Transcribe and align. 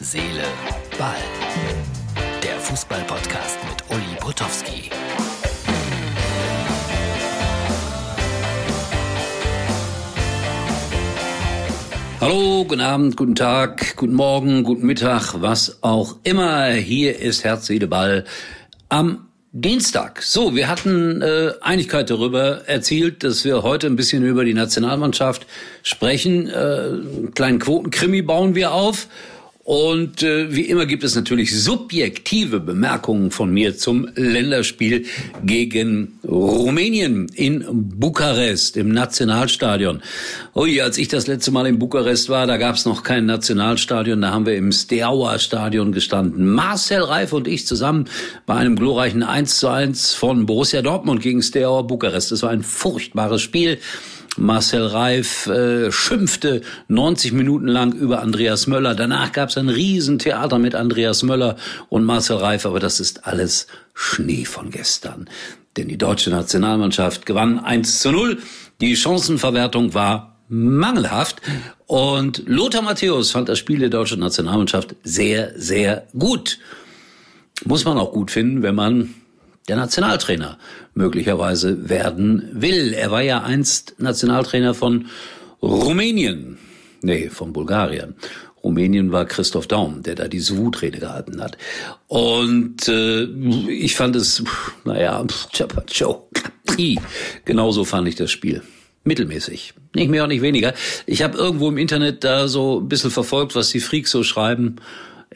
Seele, 0.00 0.44
Ball. 0.96 1.16
Der 2.40 2.54
Fußball-Podcast 2.60 3.58
mit 3.68 3.82
Uli 3.90 4.16
Potowski. 4.20 4.90
Hallo, 12.20 12.64
guten 12.64 12.80
Abend, 12.80 13.16
guten 13.16 13.34
Tag, 13.34 13.96
guten 13.96 14.14
Morgen, 14.14 14.62
guten 14.62 14.86
Mittag, 14.86 15.34
was 15.40 15.82
auch 15.82 16.14
immer. 16.22 16.70
Hier 16.70 17.18
ist 17.18 17.42
Herz, 17.42 17.66
Seele, 17.66 17.88
Ball 17.88 18.24
am 18.88 19.26
Dienstag. 19.50 20.22
So, 20.22 20.54
wir 20.54 20.68
hatten 20.68 21.22
äh, 21.22 21.54
Einigkeit 21.60 22.08
darüber 22.08 22.68
erzielt, 22.68 23.24
dass 23.24 23.44
wir 23.44 23.64
heute 23.64 23.88
ein 23.88 23.96
bisschen 23.96 24.24
über 24.24 24.44
die 24.44 24.54
Nationalmannschaft 24.54 25.44
sprechen. 25.82 26.48
Äh, 26.48 27.30
kleinen 27.34 27.58
Quotenkrimi 27.58 28.22
bauen 28.22 28.54
wir 28.54 28.70
auf 28.70 29.08
und 29.68 30.22
äh, 30.22 30.50
wie 30.56 30.62
immer 30.62 30.86
gibt 30.86 31.04
es 31.04 31.14
natürlich 31.14 31.54
subjektive 31.54 32.58
Bemerkungen 32.58 33.30
von 33.30 33.52
mir 33.52 33.76
zum 33.76 34.08
Länderspiel 34.14 35.04
gegen 35.44 36.18
Rumänien 36.26 37.26
in 37.34 37.66
Bukarest 37.68 38.78
im 38.78 38.88
Nationalstadion. 38.88 40.00
Ui, 40.54 40.80
als 40.80 40.96
ich 40.96 41.08
das 41.08 41.26
letzte 41.26 41.50
Mal 41.50 41.66
in 41.66 41.78
Bukarest 41.78 42.30
war, 42.30 42.46
da 42.46 42.56
gab 42.56 42.76
es 42.76 42.86
noch 42.86 43.02
kein 43.02 43.26
Nationalstadion, 43.26 44.22
da 44.22 44.30
haben 44.30 44.46
wir 44.46 44.56
im 44.56 44.72
Steaua 44.72 45.38
Stadion 45.38 45.92
gestanden. 45.92 46.46
Marcel 46.46 47.02
Reif 47.02 47.34
und 47.34 47.46
ich 47.46 47.66
zusammen 47.66 48.06
bei 48.46 48.54
einem 48.54 48.74
glorreichen 48.74 49.22
1 49.22 49.58
zu 49.58 49.68
1 49.68 50.14
von 50.14 50.46
Borussia 50.46 50.80
Dortmund 50.80 51.20
gegen 51.20 51.42
Steaua 51.42 51.82
Bukarest. 51.82 52.32
Das 52.32 52.42
war 52.42 52.48
ein 52.48 52.62
furchtbares 52.62 53.42
Spiel. 53.42 53.80
Marcel 54.38 54.86
Reif 54.86 55.46
äh, 55.46 55.90
schimpfte 55.92 56.62
90 56.88 57.32
Minuten 57.32 57.66
lang 57.66 57.92
über 57.92 58.22
Andreas 58.22 58.66
Möller. 58.66 58.94
Danach 58.94 59.32
gab 59.32 59.50
es 59.50 59.58
ein 59.58 59.68
Riesentheater 59.68 60.58
mit 60.58 60.74
Andreas 60.74 61.22
Möller 61.22 61.56
und 61.88 62.04
Marcel 62.04 62.36
Reif, 62.36 62.64
aber 62.64 62.80
das 62.80 63.00
ist 63.00 63.26
alles 63.26 63.66
Schnee 63.94 64.44
von 64.44 64.70
gestern. 64.70 65.28
Denn 65.76 65.88
die 65.88 65.98
deutsche 65.98 66.30
Nationalmannschaft 66.30 67.26
gewann 67.26 67.58
1 67.58 68.00
zu 68.00 68.12
0. 68.12 68.38
Die 68.80 68.96
Chancenverwertung 68.96 69.94
war 69.94 70.36
mangelhaft. 70.48 71.42
Und 71.86 72.42
Lothar 72.46 72.82
Matthäus 72.82 73.30
fand 73.30 73.48
das 73.48 73.58
Spiel 73.58 73.78
der 73.78 73.90
deutschen 73.90 74.20
Nationalmannschaft 74.20 74.94
sehr, 75.04 75.52
sehr 75.56 76.06
gut. 76.18 76.58
Muss 77.64 77.84
man 77.84 77.98
auch 77.98 78.12
gut 78.12 78.30
finden, 78.30 78.62
wenn 78.62 78.74
man 78.74 79.14
der 79.68 79.76
Nationaltrainer 79.76 80.58
möglicherweise 80.94 81.88
werden 81.88 82.48
will. 82.52 82.94
Er 82.94 83.10
war 83.10 83.22
ja 83.22 83.42
einst 83.42 83.94
Nationaltrainer 83.98 84.74
von 84.74 85.06
Rumänien. 85.62 86.58
Nee, 87.02 87.28
von 87.28 87.52
Bulgarien. 87.52 88.14
Rumänien 88.64 89.12
war 89.12 89.24
Christoph 89.24 89.66
Daum, 89.68 90.02
der 90.02 90.14
da 90.16 90.26
diese 90.26 90.56
Wutrede 90.56 90.98
gehalten 90.98 91.40
hat. 91.40 91.56
Und 92.08 92.88
äh, 92.88 93.24
ich 93.24 93.94
fand 93.94 94.16
es, 94.16 94.42
naja, 94.84 95.24
genauso 97.44 97.84
fand 97.84 98.08
ich 98.08 98.16
das 98.16 98.30
Spiel. 98.30 98.62
Mittelmäßig. 99.04 99.74
Nicht 99.94 100.10
mehr 100.10 100.24
und 100.24 100.30
nicht 100.30 100.42
weniger. 100.42 100.74
Ich 101.06 101.22
habe 101.22 101.38
irgendwo 101.38 101.68
im 101.68 101.78
Internet 101.78 102.24
da 102.24 102.48
so 102.48 102.80
ein 102.80 102.88
bisschen 102.88 103.10
verfolgt, 103.10 103.54
was 103.54 103.70
die 103.70 103.80
Freaks 103.80 104.10
so 104.10 104.22
schreiben 104.22 104.76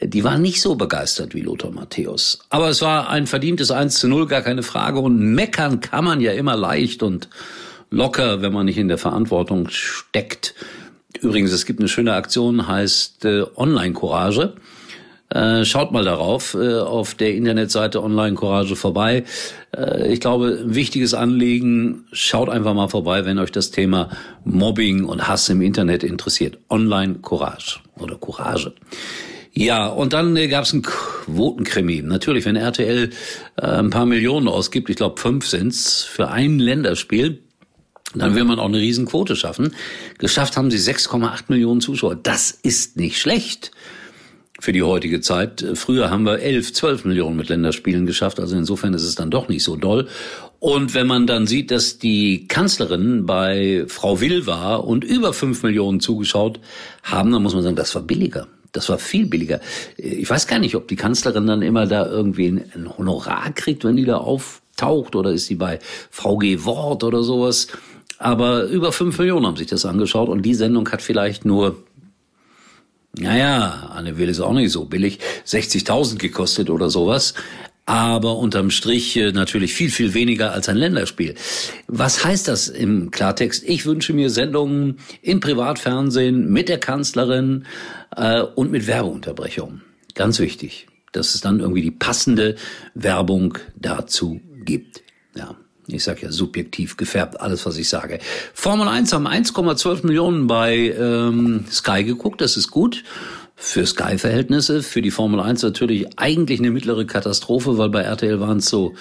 die 0.01 0.23
waren 0.23 0.41
nicht 0.41 0.61
so 0.61 0.75
begeistert 0.75 1.35
wie 1.35 1.41
Lothar 1.41 1.71
Matthäus. 1.71 2.39
Aber 2.49 2.69
es 2.69 2.81
war 2.81 3.09
ein 3.09 3.27
verdientes 3.27 3.71
1 3.71 3.99
zu 3.99 4.07
0, 4.07 4.27
gar 4.27 4.41
keine 4.41 4.63
Frage. 4.63 4.99
Und 4.99 5.19
meckern 5.19 5.81
kann 5.81 6.03
man 6.03 6.21
ja 6.21 6.31
immer 6.31 6.55
leicht 6.55 7.03
und 7.03 7.29
locker, 7.89 8.41
wenn 8.41 8.53
man 8.53 8.65
nicht 8.65 8.77
in 8.77 8.87
der 8.87 8.97
Verantwortung 8.97 9.69
steckt. 9.69 10.55
Übrigens, 11.21 11.51
es 11.51 11.65
gibt 11.65 11.79
eine 11.79 11.89
schöne 11.89 12.13
Aktion, 12.13 12.67
heißt 12.67 13.25
äh, 13.25 13.43
Online-Courage. 13.55 14.55
Äh, 15.29 15.63
schaut 15.65 15.91
mal 15.91 16.03
darauf, 16.03 16.53
äh, 16.53 16.79
auf 16.79 17.15
der 17.15 17.33
Internetseite 17.35 18.03
Online 18.03 18.35
Courage 18.35 18.75
vorbei. 18.75 19.23
Äh, 19.75 20.11
ich 20.11 20.19
glaube, 20.19 20.61
wichtiges 20.65 21.13
Anliegen, 21.13 22.05
schaut 22.11 22.49
einfach 22.49 22.73
mal 22.73 22.87
vorbei, 22.87 23.25
wenn 23.25 23.39
euch 23.39 23.51
das 23.51 23.71
Thema 23.71 24.09
Mobbing 24.43 25.05
und 25.05 25.27
Hass 25.27 25.49
im 25.49 25.61
Internet 25.61 26.03
interessiert. 26.03 26.57
Online 26.69 27.15
Courage 27.21 27.79
oder 27.97 28.15
Courage. 28.15 28.73
Ja, 29.55 29.87
und 29.87 30.13
dann 30.13 30.35
äh, 30.35 30.47
gab 30.47 30.63
es 30.63 30.73
einen 30.73 30.81
Quotenkrimi. 30.81 32.01
Natürlich, 32.01 32.45
wenn 32.45 32.55
RTL 32.55 33.11
äh, 33.55 33.61
ein 33.61 33.91
paar 33.91 34.07
Millionen 34.07 34.47
ausgibt, 34.47 34.89
ich 34.89 34.95
glaube 34.95 35.21
fünf 35.21 35.47
sind's 35.47 36.03
für 36.03 36.29
ein 36.29 36.57
Länderspiel, 36.57 37.39
dann 38.15 38.35
will 38.35 38.43
man 38.43 38.59
auch 38.59 38.65
eine 38.65 38.79
Riesenquote 38.79 39.35
schaffen. 39.35 39.73
Geschafft 40.17 40.57
haben 40.57 40.69
sie 40.69 40.77
6,8 40.77 41.45
Millionen 41.47 41.81
Zuschauer. 41.81 42.15
Das 42.15 42.51
ist 42.51 42.97
nicht 42.97 43.19
schlecht 43.19 43.71
für 44.59 44.71
die 44.71 44.83
heutige 44.83 45.19
Zeit. 45.19 45.65
Früher 45.73 46.11
haben 46.11 46.23
wir 46.23 46.39
11, 46.39 46.73
12 46.73 47.05
Millionen 47.05 47.35
mit 47.35 47.49
Länderspielen 47.49 48.05
geschafft. 48.05 48.39
Also 48.39 48.55
insofern 48.55 48.93
ist 48.93 49.03
es 49.03 49.15
dann 49.15 49.31
doch 49.31 49.49
nicht 49.49 49.63
so 49.63 49.75
doll. 49.75 50.07
Und 50.59 50.93
wenn 50.93 51.07
man 51.07 51.27
dann 51.27 51.47
sieht, 51.47 51.71
dass 51.71 51.97
die 51.97 52.47
Kanzlerin 52.47 53.25
bei 53.25 53.85
Frau 53.87 54.21
Will 54.21 54.45
war 54.45 54.85
und 54.85 55.03
über 55.03 55.33
5 55.33 55.63
Millionen 55.63 55.99
zugeschaut 55.99 56.59
haben, 57.01 57.31
dann 57.31 57.41
muss 57.41 57.55
man 57.55 57.63
sagen, 57.63 57.75
das 57.75 57.95
war 57.95 58.03
billiger. 58.03 58.47
Das 58.73 58.89
war 58.89 58.97
viel 58.97 59.27
billiger. 59.27 59.61
Ich 59.97 60.29
weiß 60.29 60.47
gar 60.47 60.59
nicht, 60.59 60.75
ob 60.75 60.87
die 60.87 60.95
Kanzlerin 60.95 61.47
dann 61.47 61.61
immer 61.61 61.87
da 61.87 62.05
irgendwie 62.05 62.47
ein 62.47 62.97
Honorar 62.97 63.51
kriegt, 63.53 63.85
wenn 63.85 63.95
die 63.95 64.05
da 64.05 64.17
auftaucht, 64.17 65.15
oder 65.15 65.31
ist 65.31 65.45
sie 65.45 65.55
bei 65.55 65.79
VG 66.11 66.65
Wort 66.65 67.03
oder 67.03 67.23
sowas. 67.23 67.67
Aber 68.17 68.63
über 68.63 68.91
fünf 68.91 69.17
Millionen 69.19 69.45
haben 69.45 69.57
sich 69.57 69.67
das 69.67 69.85
angeschaut 69.85 70.27
und 70.27 70.41
die 70.41 70.55
Sendung 70.55 70.89
hat 70.91 71.01
vielleicht 71.01 71.45
nur 71.45 71.77
naja, 73.15 73.91
Anne 73.93 74.17
Will 74.17 74.27
ist 74.27 74.39
auch 74.39 74.53
nicht 74.53 74.71
so 74.71 74.85
billig, 74.85 75.19
60.000 75.45 76.17
gekostet 76.17 76.71
oder 76.71 76.89
sowas 76.89 77.35
aber 77.85 78.37
unterm 78.37 78.69
Strich 78.71 79.15
äh, 79.17 79.31
natürlich 79.31 79.73
viel, 79.73 79.89
viel 79.89 80.13
weniger 80.13 80.53
als 80.53 80.69
ein 80.69 80.77
Länderspiel. 80.77 81.35
Was 81.87 82.23
heißt 82.23 82.47
das 82.47 82.69
im 82.69 83.11
Klartext? 83.11 83.63
Ich 83.65 83.85
wünsche 83.85 84.13
mir 84.13 84.29
Sendungen 84.29 84.99
im 85.21 85.39
Privatfernsehen 85.39 86.49
mit 86.49 86.69
der 86.69 86.79
Kanzlerin 86.79 87.65
äh, 88.15 88.41
und 88.41 88.71
mit 88.71 88.87
Werbeunterbrechungen. 88.87 89.81
Ganz 90.15 90.39
wichtig, 90.39 90.87
dass 91.11 91.35
es 91.35 91.41
dann 91.41 91.59
irgendwie 91.59 91.81
die 91.81 91.91
passende 91.91 92.55
Werbung 92.93 93.57
dazu 93.75 94.39
gibt. 94.63 95.03
Ja. 95.35 95.55
Ich 95.87 96.05
sage 96.05 96.21
ja 96.21 96.31
subjektiv 96.31 96.95
gefärbt, 96.95 97.41
alles 97.41 97.65
was 97.65 97.77
ich 97.77 97.89
sage. 97.89 98.19
Formel 98.53 98.87
1 98.87 99.11
haben 99.11 99.27
1,12 99.27 100.07
Millionen 100.07 100.47
bei 100.47 100.95
ähm, 100.97 101.65
Sky 101.69 102.05
geguckt, 102.05 102.39
das 102.39 102.55
ist 102.55 102.71
gut 102.71 103.03
für 103.63 103.85
Sky-Verhältnisse, 103.85 104.83
für 104.83 105.01
die 105.01 105.09
Formel 105.09 105.39
1 105.39 105.63
natürlich 105.63 106.19
eigentlich 106.19 106.59
eine 106.59 106.69
mittlere 106.69 107.05
Katastrophe, 107.05 107.77
weil 107.77 107.87
bei 107.87 108.01
RTL 108.01 108.41
waren 108.41 108.57
es 108.57 108.65
so, 108.65 108.93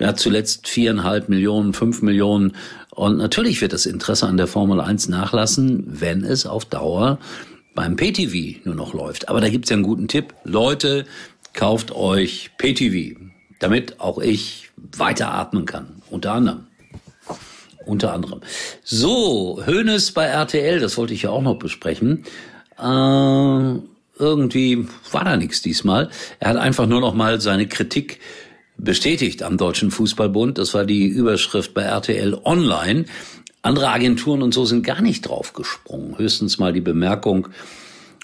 ja, 0.00 0.16
zuletzt 0.16 0.66
viereinhalb 0.66 1.28
Millionen, 1.28 1.72
fünf 1.72 2.02
Millionen. 2.02 2.56
Und 2.90 3.16
natürlich 3.16 3.60
wird 3.60 3.72
das 3.72 3.86
Interesse 3.86 4.26
an 4.26 4.36
der 4.36 4.48
Formel 4.48 4.80
1 4.80 5.08
nachlassen, 5.08 5.84
wenn 5.86 6.24
es 6.24 6.46
auf 6.46 6.64
Dauer 6.64 7.20
beim 7.76 7.94
PTV 7.94 8.58
nur 8.64 8.74
noch 8.74 8.92
läuft. 8.92 9.28
Aber 9.28 9.40
da 9.40 9.48
gibt's 9.48 9.70
ja 9.70 9.74
einen 9.74 9.84
guten 9.84 10.08
Tipp. 10.08 10.34
Leute, 10.42 11.06
kauft 11.54 11.92
euch 11.92 12.50
PTV, 12.58 13.20
damit 13.60 14.00
auch 14.00 14.18
ich 14.18 14.70
weiter 14.96 15.32
atmen 15.32 15.64
kann. 15.64 16.02
Unter 16.10 16.32
anderem. 16.32 16.66
Unter 17.86 18.12
anderem. 18.12 18.40
So, 18.82 19.62
Hönes 19.64 20.10
bei 20.10 20.24
RTL, 20.24 20.80
das 20.80 20.98
wollte 20.98 21.14
ich 21.14 21.22
ja 21.22 21.30
auch 21.30 21.40
noch 21.40 21.60
besprechen. 21.60 22.24
Äh, 22.78 23.78
irgendwie 24.18 24.86
war 25.10 25.24
da 25.24 25.36
nichts 25.36 25.62
diesmal. 25.62 26.10
Er 26.40 26.50
hat 26.50 26.56
einfach 26.56 26.86
nur 26.86 27.00
noch 27.00 27.14
mal 27.14 27.40
seine 27.40 27.66
Kritik 27.66 28.20
bestätigt 28.76 29.42
am 29.42 29.56
Deutschen 29.56 29.90
Fußballbund. 29.90 30.58
Das 30.58 30.74
war 30.74 30.84
die 30.84 31.06
Überschrift 31.06 31.74
bei 31.74 31.82
RTL 31.82 32.38
Online. 32.44 33.04
Andere 33.62 33.88
Agenturen 33.88 34.42
und 34.42 34.54
so 34.54 34.64
sind 34.64 34.84
gar 34.84 35.02
nicht 35.02 35.22
drauf 35.22 35.52
gesprungen. 35.52 36.16
Höchstens 36.16 36.58
mal 36.58 36.72
die 36.72 36.80
Bemerkung, 36.80 37.48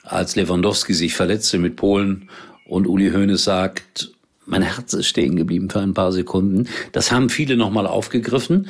als 0.05 0.37
Lewandowski 0.37 0.95
sich 0.95 1.15
verletzte 1.15 1.59
mit 1.59 1.77
Polen 1.77 2.29
und 2.67 2.87
Uli 2.87 3.11
Hoeneß 3.11 3.43
sagt, 3.43 4.13
mein 4.47 4.63
Herz 4.63 4.93
ist 4.93 5.07
stehen 5.07 5.37
geblieben 5.37 5.71
für 5.71 5.81
ein 5.81 5.95
paar 5.95 6.13
Sekunden. 6.13 6.69
Das 6.93 7.11
haben 7.11 7.31
viele 7.31 7.57
nochmal 7.57 7.87
aufgegriffen. 7.87 8.69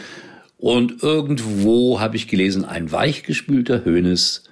Und 0.58 1.02
irgendwo 1.02 2.00
habe 2.00 2.16
ich 2.16 2.28
gelesen, 2.28 2.64
ein 2.64 2.90
weichgespülter 2.90 3.84
Hoeneß 3.84 4.44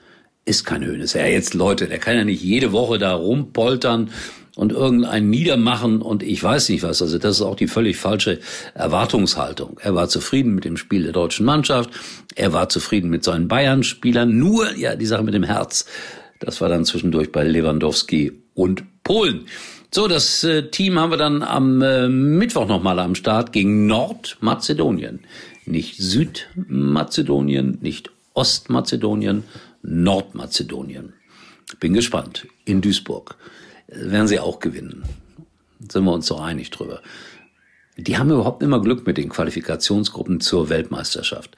ist 0.44 0.64
kein 0.64 0.84
Hönes. 0.84 1.12
Ja, 1.12 1.26
jetzt 1.26 1.54
Leute, 1.54 1.86
der 1.86 1.98
kann 1.98 2.16
ja 2.16 2.24
nicht 2.24 2.42
jede 2.42 2.72
Woche 2.72 2.98
da 2.98 3.14
rumpoltern 3.14 4.10
und 4.54 4.72
irgendeinen 4.72 5.30
niedermachen 5.30 6.02
und 6.02 6.22
ich 6.22 6.42
weiß 6.42 6.68
nicht 6.68 6.82
was. 6.82 7.00
Also 7.00 7.18
das 7.18 7.36
ist 7.36 7.42
auch 7.42 7.56
die 7.56 7.68
völlig 7.68 7.96
falsche 7.96 8.40
Erwartungshaltung. 8.74 9.78
Er 9.80 9.94
war 9.94 10.08
zufrieden 10.08 10.54
mit 10.54 10.64
dem 10.64 10.76
Spiel 10.76 11.04
der 11.04 11.12
deutschen 11.12 11.46
Mannschaft. 11.46 11.90
Er 12.34 12.52
war 12.52 12.68
zufrieden 12.68 13.08
mit 13.08 13.24
seinen 13.24 13.48
Bayern-Spielern. 13.48 14.36
Nur, 14.36 14.76
ja, 14.76 14.96
die 14.96 15.06
Sache 15.06 15.22
mit 15.22 15.34
dem 15.34 15.44
Herz. 15.44 15.86
Das 16.38 16.60
war 16.60 16.68
dann 16.68 16.84
zwischendurch 16.84 17.32
bei 17.32 17.44
Lewandowski 17.44 18.32
und 18.54 18.82
Polen. 19.04 19.46
So, 19.94 20.08
das 20.08 20.42
äh, 20.44 20.70
Team 20.70 20.98
haben 20.98 21.10
wir 21.10 21.18
dann 21.18 21.42
am 21.42 21.80
äh, 21.82 22.08
Mittwoch 22.08 22.66
nochmal 22.66 22.98
am 22.98 23.14
Start 23.14 23.52
gegen 23.52 23.86
Nordmazedonien. 23.86 25.20
Nicht 25.66 25.96
Südmazedonien, 25.98 27.78
nicht 27.80 28.10
Ostmazedonien, 28.34 29.44
Nordmazedonien. 29.82 31.12
Bin 31.80 31.94
gespannt. 31.94 32.46
In 32.64 32.80
Duisburg 32.80 33.36
werden 33.88 34.28
sie 34.28 34.40
auch 34.40 34.60
gewinnen. 34.60 35.04
Sind 35.90 36.04
wir 36.04 36.12
uns 36.12 36.26
so 36.26 36.36
einig 36.36 36.70
drüber. 36.70 37.02
Die 37.98 38.16
haben 38.16 38.30
überhaupt 38.30 38.62
immer 38.62 38.80
Glück 38.80 39.06
mit 39.06 39.18
den 39.18 39.28
Qualifikationsgruppen 39.28 40.40
zur 40.40 40.70
Weltmeisterschaft. 40.70 41.56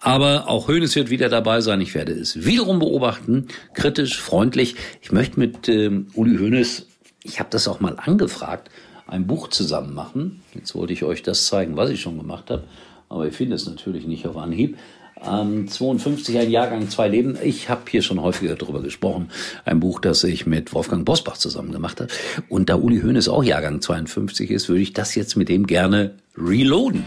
Aber 0.00 0.48
auch 0.48 0.66
Hönes 0.66 0.96
wird 0.96 1.10
wieder 1.10 1.28
dabei 1.28 1.60
sein. 1.60 1.80
Ich 1.80 1.94
werde 1.94 2.12
es 2.12 2.44
wiederum 2.44 2.80
beobachten, 2.80 3.46
kritisch, 3.72 4.20
freundlich. 4.20 4.74
Ich 5.00 5.12
möchte 5.12 5.38
mit 5.38 5.68
ähm, 5.68 6.08
Uli 6.14 6.38
Hönes, 6.38 6.86
ich 7.22 7.38
habe 7.38 7.50
das 7.50 7.68
auch 7.68 7.78
mal 7.78 7.96
angefragt, 7.98 8.68
ein 9.06 9.28
Buch 9.28 9.48
zusammen 9.48 9.94
machen. 9.94 10.42
Jetzt 10.54 10.74
wollte 10.74 10.92
ich 10.92 11.04
euch 11.04 11.22
das 11.22 11.46
zeigen, 11.46 11.76
was 11.76 11.90
ich 11.90 12.00
schon 12.00 12.18
gemacht 12.18 12.50
habe. 12.50 12.64
Aber 13.08 13.28
ich 13.28 13.36
finde 13.36 13.54
es 13.54 13.66
natürlich 13.66 14.06
nicht 14.06 14.26
auf 14.26 14.36
Anhieb. 14.36 14.76
Ähm, 15.24 15.68
52, 15.68 16.38
ein 16.38 16.50
Jahrgang, 16.50 16.90
zwei 16.90 17.08
Leben. 17.08 17.38
Ich 17.42 17.68
habe 17.68 17.82
hier 17.88 18.02
schon 18.02 18.20
häufiger 18.20 18.54
darüber 18.54 18.82
gesprochen. 18.82 19.30
Ein 19.64 19.80
Buch, 19.80 20.00
das 20.00 20.22
ich 20.24 20.46
mit 20.46 20.74
Wolfgang 20.74 21.04
Bosbach 21.04 21.36
zusammen 21.36 21.72
gemacht 21.72 22.00
habe. 22.00 22.12
Und 22.48 22.68
da 22.68 22.76
Uli 22.76 23.00
Hoeneß 23.00 23.28
auch 23.28 23.42
Jahrgang 23.42 23.80
52 23.80 24.50
ist, 24.50 24.68
würde 24.68 24.82
ich 24.82 24.92
das 24.92 25.14
jetzt 25.14 25.36
mit 25.36 25.48
dem 25.48 25.66
gerne 25.66 26.14
reloaden. 26.36 27.04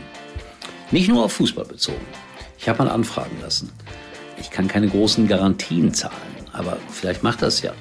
Nicht 0.91 1.07
nur 1.07 1.25
auf 1.25 1.33
Fußball 1.33 1.65
bezogen. 1.65 2.05
Ich 2.57 2.67
habe 2.67 2.83
mal 2.83 2.89
anfragen 2.89 3.37
lassen. 3.41 3.69
Ich 4.39 4.49
kann 4.49 4.67
keine 4.67 4.87
großen 4.87 5.27
Garantien 5.27 5.93
zahlen, 5.93 6.13
aber 6.51 6.77
vielleicht 6.89 7.23
macht 7.23 7.41
das 7.41 7.61
ja 7.61 7.73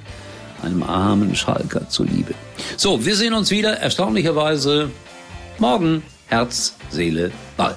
einem 0.63 0.83
armen 0.83 1.35
Schalker 1.35 1.89
zuliebe. 1.89 2.35
So, 2.77 3.05
wir 3.05 3.17
sehen 3.17 3.33
uns 3.33 3.51
wieder, 3.51 3.79
erstaunlicherweise 3.79 4.91
morgen. 5.59 6.03
Herz, 6.27 6.75
Seele, 6.91 7.31
Ball 7.57 7.77